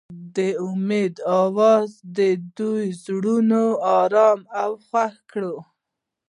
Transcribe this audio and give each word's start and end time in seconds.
د 0.35 0.37
امید 0.67 1.15
اواز 1.41 1.89
د 2.17 2.19
دوی 2.57 2.85
زړونه 3.03 3.61
ارامه 3.99 4.45
او 4.61 4.71
خوښ 4.87 5.13
کړل. 5.31 5.57